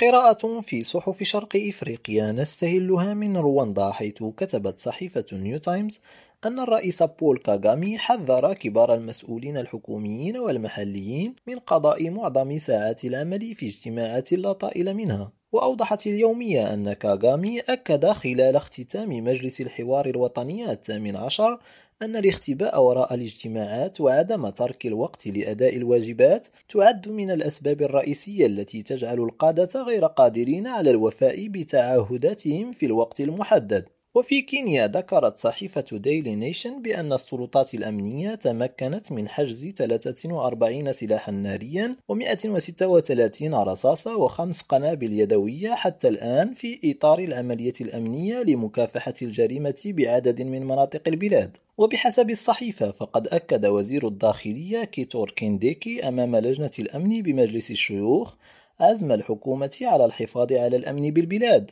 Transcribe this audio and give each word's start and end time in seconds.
قراءة 0.00 0.60
في 0.60 0.82
صحف 0.82 1.22
شرق 1.22 1.56
إفريقيا 1.56 2.32
نستهلها 2.32 3.14
من 3.14 3.36
رواندا 3.36 3.90
حيث 3.90 4.22
كتبت 4.22 4.78
صحيفة 4.78 5.24
نيو 5.32 5.58
تايمز 5.58 6.00
أن 6.44 6.58
الرئيس 6.58 7.02
بول 7.02 7.38
كاغامي 7.38 7.98
حذر 7.98 8.54
كبار 8.54 8.94
المسؤولين 8.94 9.56
الحكوميين 9.56 10.36
والمحليين 10.36 11.36
من 11.46 11.58
قضاء 11.58 12.10
معظم 12.10 12.58
ساعات 12.58 13.04
العمل 13.04 13.54
في 13.54 13.66
اجتماعات 13.66 14.32
لا 14.32 14.52
طائل 14.52 14.94
منها. 14.94 15.32
وأوضحت 15.54 16.06
اليومية 16.06 16.74
أن 16.74 16.92
كاغامي 16.92 17.60
أكد 17.60 18.06
خلال 18.06 18.56
اختتام 18.56 19.24
مجلس 19.24 19.60
الحوار 19.60 20.06
الوطني 20.06 20.70
الثامن 20.70 21.16
عشر 21.16 21.58
أن 22.02 22.16
الاختباء 22.16 22.82
وراء 22.82 23.14
الاجتماعات 23.14 24.00
وعدم 24.00 24.48
ترك 24.48 24.86
الوقت 24.86 25.26
لأداء 25.26 25.76
الواجبات 25.76 26.46
تعد 26.68 27.08
من 27.08 27.30
الأسباب 27.30 27.82
الرئيسية 27.82 28.46
التي 28.46 28.82
تجعل 28.82 29.20
القادة 29.20 29.82
غير 29.82 30.06
قادرين 30.06 30.66
على 30.66 30.90
الوفاء 30.90 31.48
بتعهداتهم 31.48 32.72
في 32.72 32.86
الوقت 32.86 33.20
المحدد. 33.20 33.88
وفي 34.16 34.42
كينيا 34.42 34.86
ذكرت 34.86 35.38
صحيفة 35.38 35.84
ديلي 35.92 36.34
نيشن 36.34 36.82
بأن 36.82 37.12
السلطات 37.12 37.74
الأمنية 37.74 38.34
تمكنت 38.34 39.12
من 39.12 39.28
حجز 39.28 39.68
43 39.68 40.92
سلاحا 40.92 41.32
ناريا 41.32 41.92
و136 42.12 43.42
رصاصة 43.42 44.16
وخمس 44.16 44.62
قنابل 44.62 45.12
يدوية 45.12 45.74
حتى 45.74 46.08
الآن 46.08 46.52
في 46.52 46.80
إطار 46.84 47.18
العملية 47.18 47.72
الأمنية 47.80 48.42
لمكافحة 48.42 49.14
الجريمة 49.22 49.82
بعدد 49.84 50.42
من 50.42 50.64
مناطق 50.64 51.02
البلاد. 51.06 51.56
وبحسب 51.78 52.30
الصحيفة 52.30 52.90
فقد 52.90 53.28
أكد 53.28 53.66
وزير 53.66 54.08
الداخلية 54.08 54.84
كيثور 54.84 55.30
كينديكي 55.30 56.08
أمام 56.08 56.36
لجنة 56.36 56.70
الأمن 56.78 57.22
بمجلس 57.22 57.70
الشيوخ 57.70 58.34
عزم 58.80 59.12
الحكومة 59.12 59.78
على 59.82 60.04
الحفاظ 60.04 60.52
على 60.52 60.76
الأمن 60.76 61.10
بالبلاد. 61.10 61.70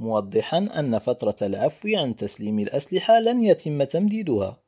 موضحا 0.00 0.58
أن 0.58 0.98
فترة 0.98 1.36
العفو 1.42 1.88
عن 1.94 2.16
تسليم 2.16 2.58
الأسلحة 2.58 3.18
لن 3.18 3.40
يتم 3.40 3.84
تمديدها. 3.84 4.62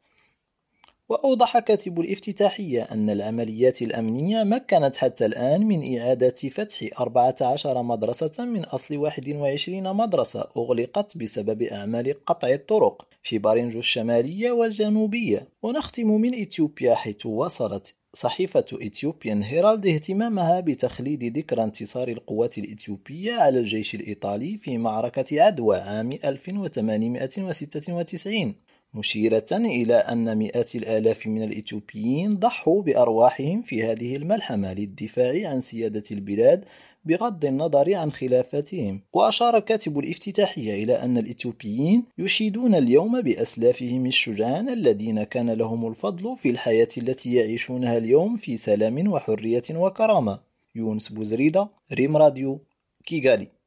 وأوضح 1.12 1.58
كاتب 1.58 2.00
الافتتاحية 2.00 2.82
أن 2.82 3.10
العمليات 3.10 3.82
الأمنية 3.82 4.42
مكنت 4.42 4.96
حتى 4.96 5.26
الآن 5.26 5.66
من 5.66 5.98
إعادة 5.98 6.34
فتح 6.34 7.00
14 7.00 7.82
مدرسة 7.82 8.44
من 8.44 8.64
أصل 8.64 8.96
21 8.96 9.96
مدرسة 9.96 10.48
أغلقت 10.56 11.16
بسبب 11.16 11.62
أعمال 11.62 12.24
قطع 12.24 12.48
الطرق 12.48 13.06
في 13.22 13.38
بارنجو 13.38 13.78
الشمالية 13.78 14.50
والجنوبية. 14.50 15.48
ونختم 15.62 16.06
من 16.06 16.40
إثيوبيا 16.40 16.94
حيث 16.94 17.26
وصلت 17.26 17.94
صحيفة 18.14 18.64
إثيوبيان 18.72 19.42
هيرالد 19.42 19.86
اهتمامها 19.86 20.60
بتخليد 20.60 21.38
ذكرى 21.38 21.64
انتصار 21.64 22.08
القوات 22.08 22.58
الإثيوبية 22.58 23.34
على 23.34 23.58
الجيش 23.58 23.94
الإيطالي 23.94 24.56
في 24.56 24.78
معركة 24.78 25.42
عدوى 25.42 25.76
عام 25.76 26.12
1896 26.12 28.54
مشيرة 28.94 29.46
إلى 29.52 29.94
أن 29.94 30.38
مئات 30.38 30.74
الآلاف 30.74 31.26
من 31.26 31.42
الإثيوبيين 31.42 32.34
ضحوا 32.36 32.82
بأرواحهم 32.82 33.62
في 33.62 33.82
هذه 33.82 34.16
الملحمة 34.16 34.74
للدفاع 34.74 35.48
عن 35.50 35.60
سيادة 35.60 36.02
البلاد 36.10 36.64
بغض 37.04 37.44
النظر 37.44 37.94
عن 37.94 38.12
خلافاتهم 38.12 39.00
وأشار 39.12 39.60
كاتب 39.60 39.98
الافتتاحية 39.98 40.84
إلى 40.84 40.94
أن 40.94 41.18
الإثيوبيين 41.18 42.04
يشيدون 42.18 42.74
اليوم 42.74 43.20
بأسلافهم 43.20 44.06
الشجعان 44.06 44.68
الذين 44.68 45.22
كان 45.22 45.50
لهم 45.50 45.86
الفضل 45.86 46.36
في 46.36 46.50
الحياة 46.50 46.88
التي 46.98 47.34
يعيشونها 47.34 47.98
اليوم 47.98 48.36
في 48.36 48.56
سلام 48.56 49.12
وحرية 49.12 49.62
وكرامة. 49.70 50.40
يونس 50.74 51.08
بوزريدة 51.08 51.68
ريم 51.92 52.16
راديو 52.16 52.60
كيغالي. 53.04 53.48